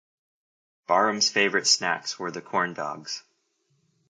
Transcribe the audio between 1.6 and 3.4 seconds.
snacks were the corn dogs.